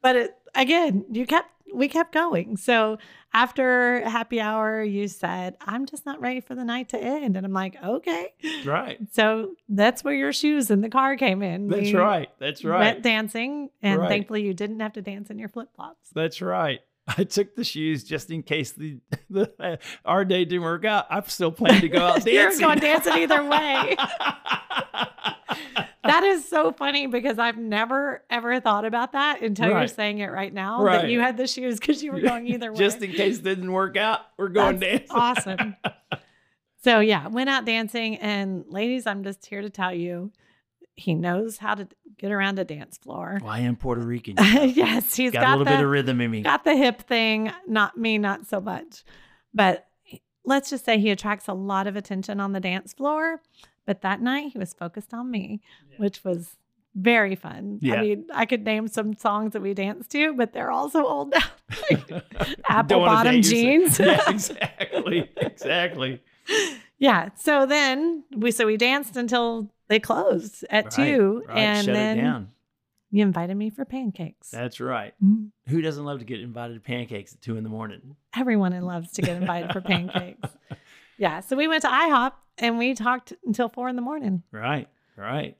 [0.03, 2.57] but it, again, you kept we kept going.
[2.57, 2.99] So
[3.35, 7.37] after happy hour, you said, I'm just not ready for the night to end.
[7.37, 8.33] And I'm like, okay.
[8.65, 8.99] Right.
[9.13, 11.69] So that's where your shoes in the car came in.
[11.69, 12.31] That's we right.
[12.39, 12.79] That's right.
[12.79, 13.71] Went dancing.
[13.83, 14.09] And right.
[14.09, 16.11] thankfully, you didn't have to dance in your flip flops.
[16.15, 16.81] That's right.
[17.09, 18.99] I took the shoes just in case the,
[19.31, 21.07] the uh, our day didn't work out.
[21.11, 22.35] I'm still planning to go out dancing.
[22.35, 23.97] You're going dancing either way.
[26.11, 29.81] that is so funny because I've never ever thought about that until right.
[29.81, 30.83] you're saying it right now.
[30.83, 31.03] Right.
[31.03, 32.79] That you had the shoes because you were going either way.
[32.79, 35.17] Just in case it didn't work out, we're going That's dancing.
[35.17, 35.77] awesome.
[36.83, 40.31] So yeah, went out dancing, and ladies, I'm just here to tell you,
[40.95, 43.41] he knows how to get around a dance floor.
[43.43, 44.37] Well, I am Puerto Rican.
[44.39, 46.43] yes, he's got, got, a little the, bit of rhythm in me.
[46.43, 47.51] Got the hip thing.
[47.67, 49.03] Not me, not so much.
[49.53, 49.87] But
[50.45, 53.43] let's just say he attracts a lot of attention on the dance floor.
[53.87, 55.97] But that night he was focused on me, yeah.
[55.99, 56.57] which was
[56.97, 57.79] very fun.
[57.81, 57.95] Yeah.
[57.95, 61.07] I mean, I could name some songs that we danced to, but they're all so
[61.07, 62.21] old now.
[62.69, 63.99] Apple bottom jeans.
[64.01, 65.31] yeah, exactly.
[65.37, 66.23] Exactly.
[66.99, 67.29] yeah.
[67.37, 71.45] So then we so we danced until they closed at right, two.
[71.47, 71.59] Right.
[71.59, 72.49] And Shut then it down.
[73.11, 74.51] you invited me for pancakes.
[74.51, 75.13] That's right.
[75.23, 75.51] Mm.
[75.69, 78.17] Who doesn't love to get invited to pancakes at two in the morning?
[78.35, 80.49] Everyone loves to get invited for pancakes.
[81.19, 81.41] Yeah.
[81.41, 84.43] So we went to IHOP and we talked until four in the morning.
[84.53, 84.89] Right.
[85.17, 85.57] Right.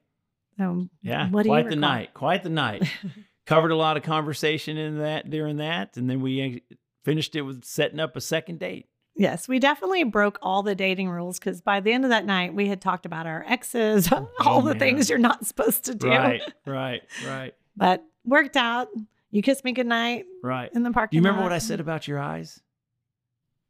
[0.59, 1.29] So yeah.
[1.31, 2.15] what do quite the night.
[2.15, 2.85] Quite the night.
[3.47, 7.43] Covered a lot of conversation in that during that, and then we uh, finished it
[7.43, 8.89] with setting up a second date.
[9.15, 12.55] Yes, we definitely broke all the dating rules because by the end of that night,
[12.55, 14.79] we had talked about our exes, oh, all Oh, the man.
[14.81, 16.09] things you're not supposed to do.
[16.09, 16.43] Right.
[16.67, 17.03] Right.
[17.25, 17.55] Right.
[17.77, 18.89] But worked out.
[19.31, 20.71] You kissed me goodnight Right.
[20.75, 21.47] in the Do parking you remember lot.
[21.51, 22.61] what I said about your eyes?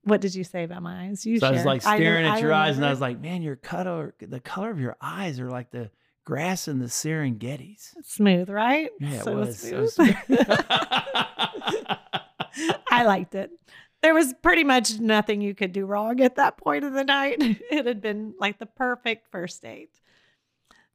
[0.07, 1.27] What did you say about my eyes?
[1.27, 3.21] You So I was like I staring at I your eyes, and I was like,
[3.21, 5.91] "Man, your color, the color of your eyes are like the
[6.27, 7.95] grass in the Serengetis.
[8.03, 8.91] Smooth, right?
[9.01, 9.65] Yeah, So it was.
[9.65, 10.15] It smooth.
[12.91, 13.51] I liked it.
[14.03, 17.37] There was pretty much nothing you could do wrong at that point of the night.
[17.71, 19.91] It had been like the perfect first date.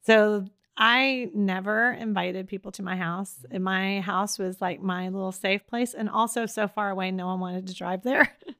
[0.04, 0.46] So
[0.76, 3.34] I never invited people to my house.
[3.42, 3.56] Mm.
[3.56, 7.26] And my house was like my little safe place and also so far away no
[7.26, 8.36] one wanted to drive there.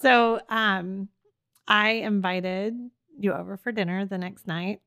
[0.00, 1.08] so um
[1.68, 2.74] I invited
[3.18, 4.80] you over for dinner the next night.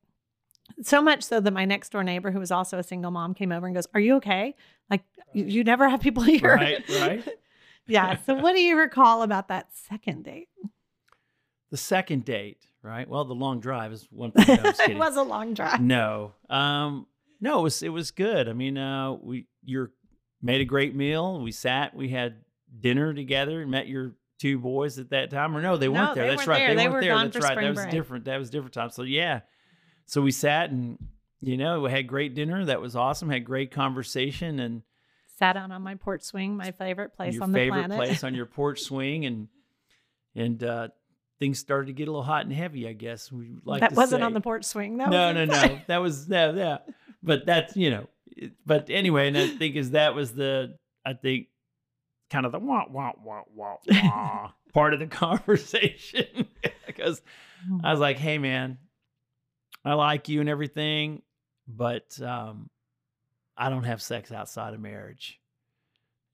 [0.81, 3.51] So much so that my next door neighbor, who was also a single mom, came
[3.51, 4.55] over and goes, Are you okay?
[4.89, 6.55] Like, you, you never have people here.
[6.55, 7.27] right, right.
[7.87, 8.17] yeah.
[8.25, 10.49] So, what do you recall about that second date?
[11.69, 13.07] The second date, right?
[13.07, 14.59] Well, the long drive is one thing.
[14.61, 15.81] No, it was a long drive.
[15.81, 17.07] No, um,
[17.41, 18.47] no, it was it was good.
[18.47, 19.89] I mean, uh, we you
[20.41, 21.41] made a great meal.
[21.41, 22.35] We sat, we had
[22.79, 23.65] dinner together.
[23.67, 26.25] Met your two boys at that time, or no, they No, weren't there.
[26.25, 26.75] they That's weren't right, there.
[26.75, 27.17] they, They weren't were there.
[27.29, 27.55] That's right.
[27.61, 27.91] That was break.
[27.91, 28.25] different.
[28.25, 28.89] That was different time.
[28.89, 29.41] So yeah,
[30.05, 30.97] so we sat and
[31.41, 32.65] you know we had great dinner.
[32.65, 33.29] That was awesome.
[33.29, 34.81] Had great conversation and
[35.39, 37.97] Sat out on my porch swing, my favorite place on the favorite planet.
[37.97, 39.47] place on your porch swing and
[40.35, 40.87] and uh,
[41.39, 42.87] things started to get a little hot and heavy.
[42.87, 44.25] I guess we like that wasn't say.
[44.25, 44.97] on the porch swing.
[44.97, 45.79] That no, was no, no.
[45.87, 46.77] That was no, yeah.
[47.23, 48.07] But that's you know.
[48.65, 51.47] But anyway, and I think is that was the I think
[52.33, 56.47] kind of the wah wah wah wah wah part of the conversation
[56.87, 57.21] because
[57.83, 58.79] I was like, hey man,
[59.85, 61.21] I like you and everything,
[61.67, 62.71] but um,
[63.55, 65.39] I don't have sex outside of marriage.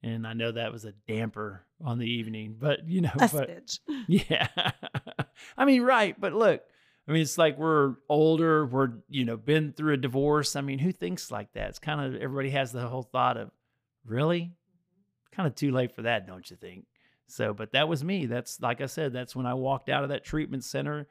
[0.01, 3.29] And I know that was a damper on the evening, but you know, A but
[3.29, 3.79] stitch.
[4.07, 4.47] yeah.
[5.57, 6.19] I mean, right.
[6.19, 6.61] But look,
[7.07, 10.55] I mean, it's like we're older, we're, you know, been through a divorce.
[10.55, 11.69] I mean, who thinks like that?
[11.69, 13.51] It's kind of everybody has the whole thought of,
[14.05, 14.53] really?
[15.31, 16.85] Kind of too late for that, don't you think?
[17.27, 18.25] So, but that was me.
[18.25, 21.07] That's like I said, that's when I walked out of that treatment center.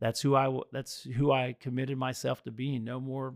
[0.00, 2.84] That's who I that's who I committed myself to being.
[2.84, 3.34] No more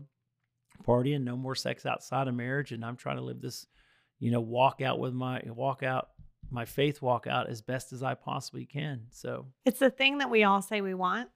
[0.87, 3.67] partying, no more sex outside of marriage, and I'm trying to live this,
[4.19, 6.09] you know, walk out with my walk out
[6.51, 9.07] my faith walk out as best as I possibly can.
[9.11, 11.29] So, It's the thing that we all say we want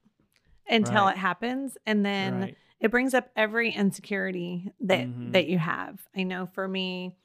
[0.69, 1.11] until Right.
[1.15, 1.77] it happens.
[1.85, 2.57] And then right.
[2.79, 5.31] it brings up every insecurity that Mhm.
[5.31, 6.07] that you have.
[6.15, 7.15] I know for me,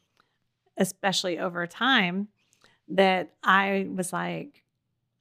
[0.77, 2.29] especially over time,
[2.89, 4.63] that I was like,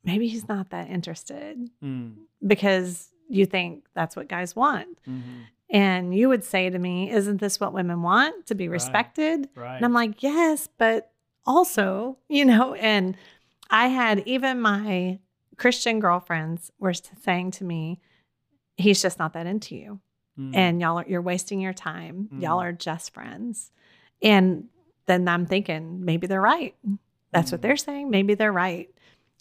[0.03, 4.99] maybe he's not that interested Mm, because you think that's what guys want.
[5.07, 9.47] mhm, And you would say to me, Isn't this what women want to be respected?
[9.55, 9.75] right.
[9.77, 11.11] And I'm like, Yes, but
[11.45, 13.15] also, you know, and
[13.69, 15.19] I had even my
[15.57, 17.99] Christian girlfriends were saying to me,
[18.77, 19.99] He's just not that into you.
[20.39, 22.29] Mm, And y'all are, you're wasting your time.
[22.37, 22.63] Y'all Mm.
[22.63, 23.71] are just friends.
[24.21, 24.67] And
[25.05, 26.75] then I'm thinking, maybe they're right.
[27.31, 27.63] That's what Mm.
[27.63, 28.09] they're saying.
[28.09, 28.89] Maybe they're right.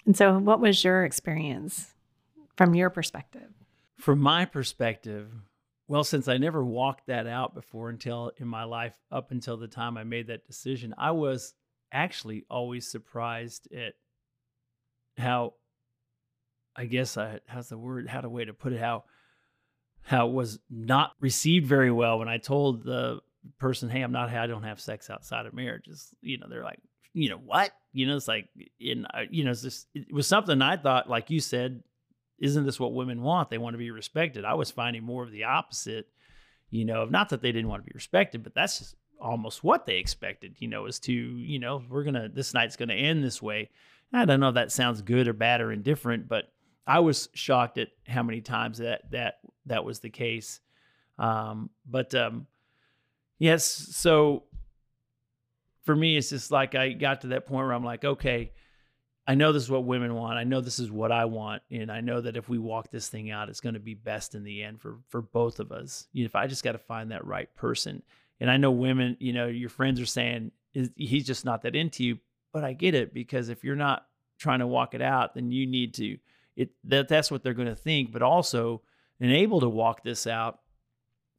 [0.07, 1.95] And so, what was your experience
[2.57, 3.51] from your perspective?
[3.99, 5.31] from my perspective,
[5.87, 9.69] well, since I never walked that out before until in my life, up until the
[9.69, 11.53] time I made that decision, I was
[11.93, 13.93] actually always surprised at
[15.19, 15.53] how,
[16.75, 19.05] I guess, I, how's the word, how to way to put it, how,
[20.03, 23.21] how it was not received very well when I told the
[23.59, 25.85] person, hey, I'm not, I don't have sex outside of marriage.
[25.89, 26.81] It's, you know, they're like,
[27.13, 27.73] you know, what?
[27.93, 28.49] You know, it's like,
[28.79, 31.83] in, you know, it's just, it was something I thought, like you said,
[32.39, 33.51] isn't this what women want?
[33.51, 34.45] They want to be respected.
[34.45, 36.09] I was finding more of the opposite,
[36.71, 39.63] you know, of not that they didn't want to be respected, but that's just almost
[39.63, 42.89] what they expected, you know, is to, you know, we're going to, this night's going
[42.89, 43.69] to end this way.
[44.13, 46.53] I don't know if that sounds good or bad or indifferent, but
[46.87, 50.61] I was shocked at how many times that, that, that was the case.
[51.19, 52.47] Um, but, um,
[53.41, 54.45] yes, so
[55.85, 58.53] for me, it's just like I got to that point where I'm like, okay,
[59.27, 60.39] I know this is what women want.
[60.39, 63.09] I know this is what I want, and I know that if we walk this
[63.09, 66.07] thing out, it's going to be best in the end for for both of us.
[66.13, 68.03] You know, if I just got to find that right person,
[68.39, 70.53] and I know women, you know, your friends are saying
[70.95, 72.19] he's just not that into you,
[72.53, 74.07] but I get it because if you're not
[74.39, 76.19] trying to walk it out, then you need to.
[76.57, 78.83] It that that's what they're going to think, but also
[79.21, 80.61] and able to walk this out,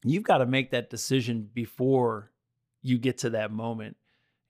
[0.03, 2.31] you've got to make that decision before
[2.81, 3.97] you get to that moment,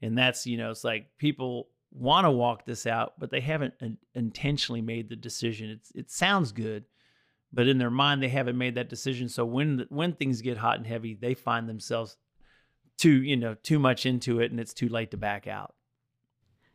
[0.02, 3.74] and that's you know, it's like people want to walk this out, but they haven't
[3.82, 5.70] in- intentionally made the decision.
[5.70, 6.86] It's it sounds good,
[7.52, 9.28] but in their mind they haven't made that decision.
[9.28, 12.16] So when the, when things get hot and heavy, they find themselves
[12.98, 15.76] too you know too much into it, and it's too late to back out.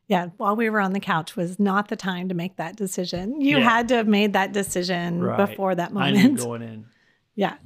[0.09, 3.41] Yeah, while we were on the couch was not the time to make that decision.
[3.41, 3.65] You Yeah.
[3.71, 5.37] had to have made that decision Right.
[5.49, 6.17] before that moment.
[6.19, 6.87] I knew going in.
[7.35, 7.57] Yeah.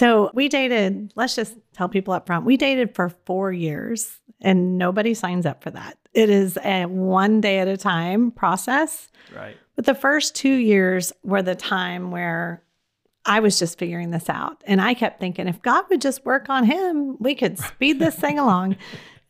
[0.00, 4.78] So we dated, let's just tell people up front, we dated for four years and
[4.78, 5.98] nobody signs up for that.
[6.14, 9.08] It is a one day at a time process.
[9.36, 9.58] Right.
[9.76, 12.62] But the first two years were the time where
[13.26, 14.62] I was just figuring this out.
[14.66, 18.14] And I kept thinking, if God would just work on him, we could speed this
[18.14, 18.76] thing along.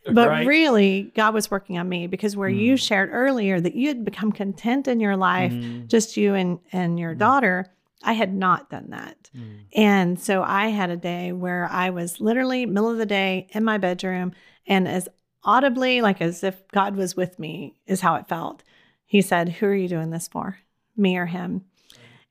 [0.07, 0.47] But Right.
[0.47, 2.81] really, God was working on me because where you Mm.
[2.81, 5.89] shared earlier that you had become content in your life, Mhm.
[5.89, 7.19] just you and, and your Mm.
[7.19, 7.67] daughter,
[8.03, 9.31] I had not done that.
[9.37, 9.59] Mm.
[9.75, 13.65] And so I had a day where I was literally middle of the day in
[13.65, 14.33] my bedroom
[14.67, 15.09] and as
[15.45, 18.63] audibly like as if God was with me is how it felt.
[19.05, 20.59] He said, "Who are you doing this for?
[20.97, 21.65] Me or him?"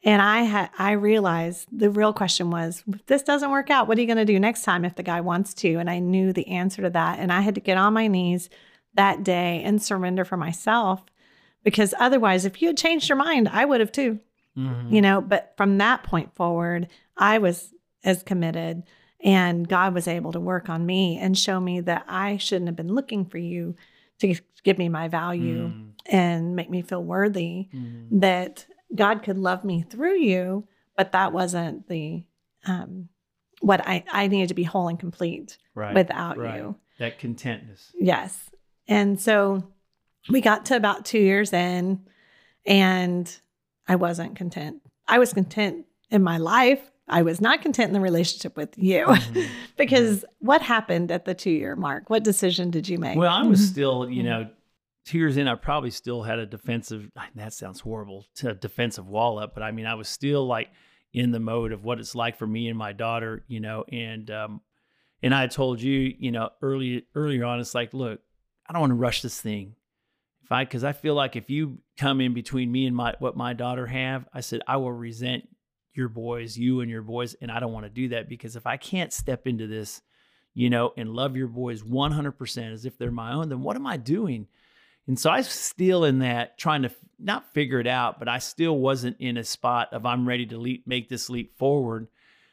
[0.03, 3.97] And I had I realized the real question was, if this doesn't work out, what
[3.97, 5.75] are you going to do next time if the guy wants to?
[5.75, 8.49] And I knew the answer to that and I had to get on my knees
[8.93, 11.03] that day and surrender for myself
[11.63, 14.19] because otherwise if you had changed your mind, I would have too
[14.57, 14.91] Mhm.
[14.91, 18.83] you know but from that point forward i was as committed
[19.23, 22.75] and god was able to work on me and show me that i shouldn't have
[22.75, 23.75] been looking for you
[24.19, 25.89] to give me my value Mm.
[26.07, 28.21] and make me feel worthy Mm.
[28.21, 32.23] that god could love me through you but that wasn't the
[32.65, 33.09] um
[33.61, 35.93] what i i needed to be whole and complete Right.
[35.95, 36.57] without right.
[36.57, 37.93] you That contentness.
[37.97, 38.49] Yes.
[38.89, 39.63] And so
[40.29, 42.01] we got to about two years in,
[42.65, 43.39] and
[43.89, 44.81] I wasn't content.
[45.07, 46.79] I was content in my life.
[47.07, 49.47] I was not content in the relationship with you Mhm.
[49.77, 52.09] because what happened at the two year mark?
[52.09, 53.17] What decision did you make?
[53.17, 53.71] Well, I was Mhm.
[53.71, 54.49] still, you know,
[55.05, 57.09] two years in, I probably still had a defensive.
[57.35, 60.69] That sounds horrible, to a defensive wall up, but I mean, I was still like
[61.13, 64.29] in the mode of what it's like for me and my daughter, you know, and
[64.29, 64.61] um,
[65.23, 68.21] and I told you, you know, early earlier on, it's like, look,
[68.67, 69.73] I don't want to rush this thing.
[70.43, 73.35] If I, because I feel like if you come in between me and my what
[73.35, 75.47] my daughter have, I said I will resent
[75.93, 78.65] your boys, you and your boys, and I don't want to do that because if
[78.65, 80.01] I can't step into this
[80.53, 83.87] you know, and love your boys 100% as if they're my own, then what am
[83.87, 84.47] I doing?
[85.07, 88.39] And so I was still in that trying to not figure it out, but I
[88.39, 92.07] still wasn't in a spot of I'm ready to leap, make this leap forward.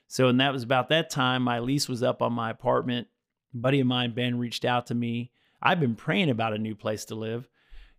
[0.08, 3.08] So, and that was about that time my lease was up on my apartment.
[3.54, 5.32] A buddy of mine, Ben, reached out to me.
[5.60, 7.48] I've been praying about a new place to live.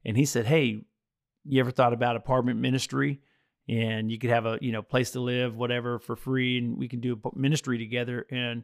[0.06, 0.86] And he said, Hey,
[1.48, 3.22] you ever thought about apartment ministry?
[3.70, 6.88] And you could have a, you know, place to live, whatever, for free, and we
[6.88, 8.26] can do a ministry together.
[8.32, 8.64] And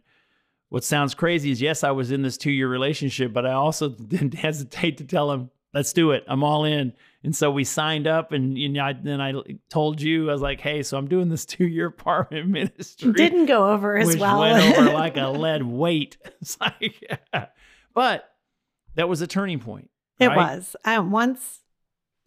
[0.70, 3.90] what sounds crazy is yes, I was in this two year relationship, but I also
[4.08, 6.24] didn't hesitate to tell him, let's do it.
[6.28, 6.94] I'm all in.
[7.24, 9.34] And so we signed up, and you know, I, then I
[9.70, 13.14] told you, I was like, hey, so I'm doing this two year apartment ministry.
[13.14, 14.40] Didn't go over as which well.
[14.40, 16.18] went over like a lead weight.
[16.42, 17.22] It's like,
[17.94, 18.30] but
[18.96, 19.90] that was a turning point.
[20.20, 20.56] It right?
[20.56, 20.76] was.
[20.86, 21.60] I, once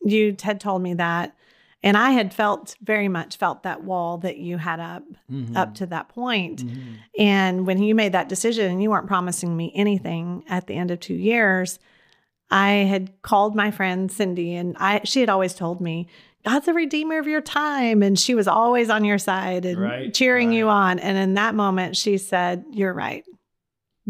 [0.05, 1.35] you had told me that,
[1.83, 5.57] and I had felt very much felt that wall that you had up Mhm.
[5.57, 6.65] up to that point.
[6.67, 6.95] Mhm.
[7.19, 10.91] And when you made that decision and you weren't promising me anything at the end
[10.91, 11.79] of two years,
[12.51, 16.07] I had called my friend Cindy and I she had always told me,
[16.45, 18.03] God's a redeemer of your time.
[18.05, 20.99] And she was always on your side and Right, cheering you on.
[21.01, 23.25] And in that moment, she said, You're right.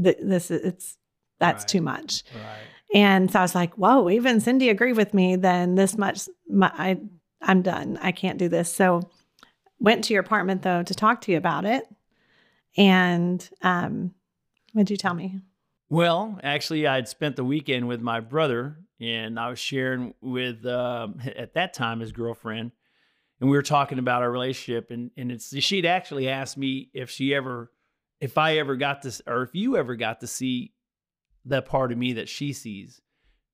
[0.03, 0.96] Th- This is it's
[1.40, 1.68] that's Right.
[1.68, 2.25] too much.
[2.35, 2.66] Right.
[2.94, 6.70] And so I was like, whoa, even Cindy agreed with me, then this much, my,
[6.75, 7.01] I,
[7.42, 7.99] I'm done.
[8.01, 8.72] I can't do this.
[8.72, 9.11] So
[9.79, 11.85] went to your apartment though to talk to you about it.
[12.77, 14.14] And um,
[14.72, 15.40] what'd you tell me?
[15.88, 21.20] Well, actually, I'd spent the weekend with my brother, and I was sharing with um,
[21.37, 22.72] at that time his girlfriend,
[23.40, 24.90] and we were talking about our relationship.
[24.90, 27.70] And and it's she'd actually asked me if she ever,
[28.20, 30.72] if I ever got this, or if you ever got to see
[31.46, 33.00] the part of me that she sees,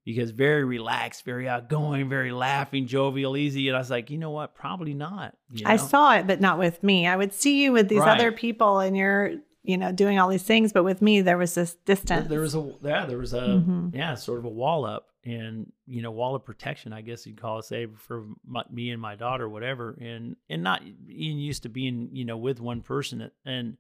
[0.05, 3.69] because very relaxed, very outgoing, very laughing, jovial, easy.
[3.69, 4.55] And I was like, you know what?
[4.55, 5.37] Probably not.
[5.51, 7.07] you I saw it, but not with me.
[7.07, 8.15] I would see you with these Right.
[8.19, 10.73] other people and you're, you know, doing all these things.
[10.73, 12.29] But with me, there was this distance.
[12.29, 13.95] There was a yeah, there was a Mhm.
[13.95, 17.41] yeah, sort of a wall up, and you know, wall of protection, I guess you'd
[17.41, 21.63] call it, say for my, me and my daughter, whatever, and and not being used
[21.65, 23.77] to being you know with one person, and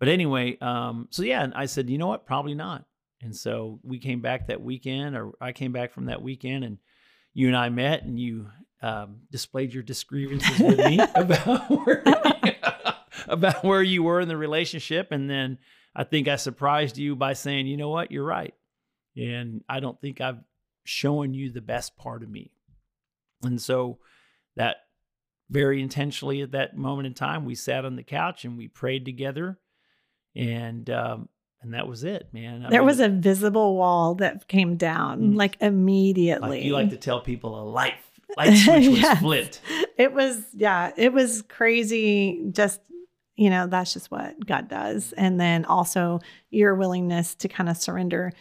[0.00, 2.84] but anyway, um, so yeah, and I said, you know what, probably not,
[3.24, 6.78] and so we came back that weekend, or I came back from that weekend, and
[7.32, 8.48] you and I met, and you
[8.82, 12.02] um, displayed your disgrievances with me about where
[13.26, 15.58] about where you were in the relationship, and then.
[15.96, 18.52] I think I surprised you by saying, you know what, you're right.
[19.16, 20.42] And I don't think I've
[20.84, 22.50] shown you the best part of me.
[23.42, 23.98] And so
[24.56, 24.76] that
[25.50, 29.04] very intentionally at that moment in time, we sat on the couch and we prayed
[29.04, 29.58] together.
[30.34, 31.28] And um,
[31.64, 32.64] and that was it, man.
[32.64, 35.36] I there mean, was a visible wall that came down Mm.
[35.36, 36.48] like immediately.
[36.48, 37.94] like you like to tell people a light
[38.36, 39.18] light switch was Yes.
[39.20, 39.60] flipped.
[39.98, 42.80] it was yeah it was crazy just
[43.36, 47.76] you know that's just what god does and then also your willingness to kind of
[47.76, 48.32] surrender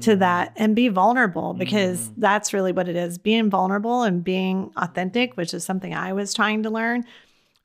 [0.00, 2.14] to that and be vulnerable because Mm.
[2.18, 6.34] that's really what it is being vulnerable and being authentic which is something i was
[6.34, 7.04] trying to learn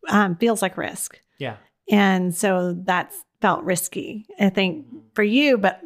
[0.09, 1.57] um, feels like risk Yeah.
[1.91, 5.81] And so that's felt risky, I think, for you, but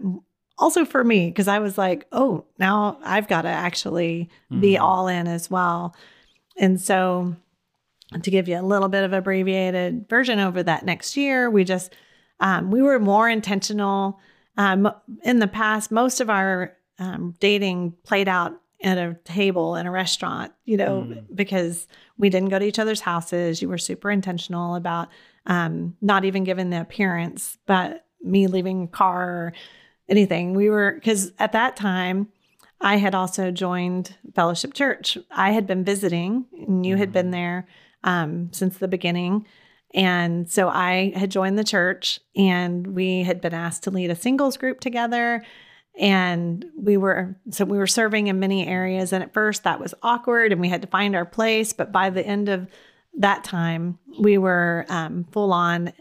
[0.57, 4.29] also for me, because I was like, oh, now I've got to actually
[4.59, 4.81] be Mhm.
[4.81, 5.95] all in as well.
[6.57, 7.35] And so,
[8.23, 11.93] to give you a little bit of abbreviated version over that next year, we just
[12.41, 14.17] um, we were more intentional.
[14.57, 14.89] Um,
[15.23, 19.91] in the past, most of our um, dating played out at a table in a
[19.91, 21.23] restaurant, you know, Mm.
[21.35, 21.85] because
[22.17, 23.61] we didn't go to each other's houses.
[23.61, 25.09] You were super intentional about
[25.49, 29.53] um, not even given the appearance, but me leaving a car or
[30.07, 30.53] anything.
[30.53, 32.29] We were, because at that time,
[32.79, 35.17] I had also joined Fellowship Church.
[35.31, 37.67] I had been visiting, and you had been there
[38.03, 39.45] um, since the beginning.
[39.93, 44.15] And so I had joined the church, and we had been asked to lead a
[44.15, 45.43] singles group together.
[45.97, 49.11] And we were, so we were serving in many areas.
[49.11, 51.73] And at first, that was awkward, and we had to find our place.
[51.73, 52.67] But by the end of
[53.17, 55.93] that time, we were um, full on.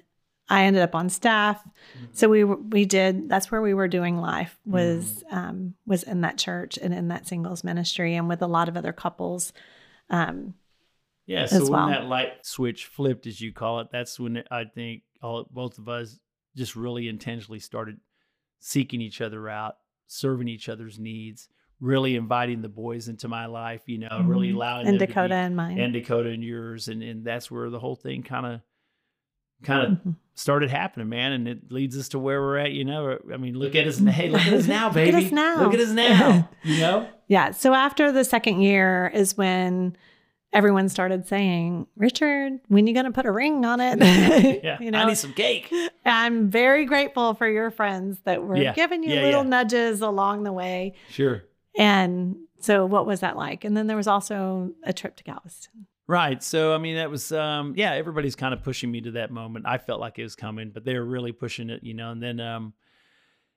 [0.50, 1.62] I ended up on staff,
[2.12, 3.28] so we we did.
[3.28, 7.26] That's where we were doing life was um, was in that church and in that
[7.26, 9.52] singles ministry, and with a lot of other couples.
[10.08, 10.54] Um,
[11.26, 11.44] Yeah.
[11.44, 11.88] So when well.
[11.88, 15.88] that light switch flipped, as you call it, that's when I think all both of
[15.88, 16.18] us
[16.56, 18.00] just really intentionally started
[18.60, 21.48] seeking each other out, serving each other's needs,
[21.80, 23.82] really inviting the boys into my life.
[23.86, 24.54] You know, really Mhm.
[24.56, 25.78] allowing and them to be- Dakota and mine.
[25.78, 28.60] and Dakota and yours, and and that's where the whole thing kind of
[29.64, 30.14] kind of Mhm.
[30.34, 31.32] started happening, man.
[31.32, 32.70] And it leads us to where we're at.
[32.72, 33.98] You know, I mean, look at us.
[34.06, 35.26] Hey, look at us now, Look at baby.
[35.26, 35.62] us now.
[35.64, 36.48] Look at us now.
[36.62, 37.08] You know.
[37.26, 37.50] Yeah.
[37.50, 39.96] So after the second year is when
[40.52, 43.98] everyone started saying, Richard, when you going to put a ring on it?
[44.64, 44.78] Yeah.
[44.80, 45.70] you know, I need some cake.
[46.06, 48.72] I'm very grateful for your friends that were Yeah.
[48.74, 49.48] giving you Yeah, little yeah.
[49.50, 50.94] nudges along the way.
[51.10, 51.42] Sure.
[51.78, 53.64] And so what was that like?
[53.64, 55.86] And then there was also a trip to Galveston.
[56.08, 56.42] Right.
[56.42, 59.66] So I mean that was um yeah, everybody's kind of pushing me to that moment.
[59.66, 62.10] I felt like it was coming, but they were really pushing it, you know.
[62.10, 62.72] And then um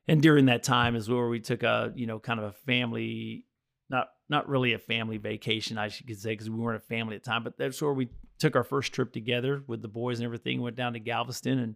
[0.07, 3.45] and during that time is where we took a, you know, kind of a family
[3.89, 7.24] not not really a family vacation, I should say, because we weren't a family at
[7.24, 10.26] the time, but that's where we took our first trip together with the boys and
[10.26, 11.76] everything, went down to Galveston and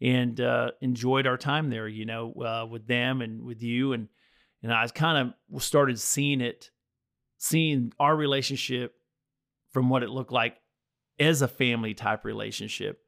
[0.00, 4.08] and uh enjoyed our time there, you know, uh with them and with you and
[4.62, 6.70] and I kind of started seeing it
[7.40, 8.94] seeing our relationship
[9.72, 10.58] from what it looked like
[11.18, 13.00] as a family type relationship.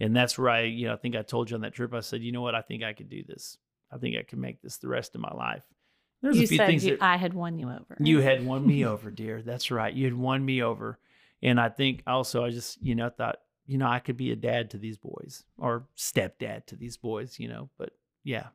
[0.00, 2.00] And that's where I, you know, I think I told you on that trip, I
[2.00, 3.58] said, you know what, I think I could do this.
[3.92, 5.62] I think I can make this the rest of my life.
[6.22, 7.96] There's you a few said things you, that I had won you over.
[8.00, 9.42] you had won me over, dear.
[9.42, 9.92] That's right.
[9.92, 10.98] You had won me over.
[11.42, 13.36] And I think also I just, you know, thought,
[13.66, 17.38] you know, I could be a dad to these boys or stepdad to these boys,
[17.38, 17.90] you know, but
[18.22, 18.48] yeah.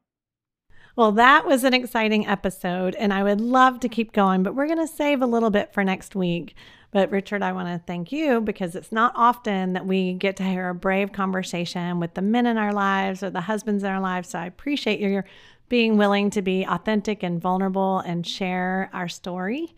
[1.00, 4.68] Well, that was an exciting episode, and I would love to keep going, but we're
[4.68, 6.56] going to save a little bit for next week.
[6.92, 10.44] But Richard, I want to thank you because it's not often that we get to
[10.44, 14.02] hear a brave conversation with the men in our lives or the husbands in our
[14.02, 14.28] lives.
[14.28, 15.24] So I appreciate your
[15.70, 19.74] being willing to be authentic and vulnerable and share our story.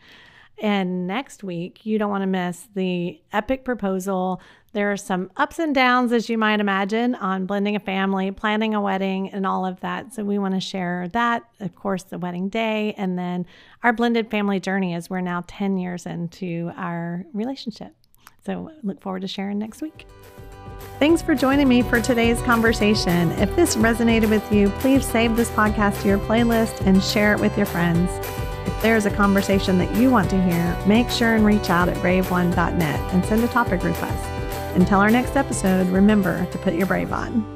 [0.58, 4.42] And next week, you don't want to miss the epic proposal.
[4.74, 8.74] There are some ups and downs, as you might imagine, on blending a family, planning
[8.74, 10.14] a wedding, and all of that.
[10.14, 13.46] So, we want to share that, of course, the wedding day, and then
[13.84, 17.94] our blended family journey as we're now 10 years into our relationship.
[18.46, 20.08] So, look forward to sharing next week.
[21.00, 23.32] Thanks for joining me for today's conversation.
[23.34, 27.42] If this resonated with you, please save this podcast to your playlist and share it
[27.42, 28.10] with your friends.
[28.66, 31.98] If there's a conversation that you want to hear, make sure and reach out at
[31.98, 34.41] brave1.net and send a topic request.
[34.76, 37.51] Until our next episode, remember to put your brave on.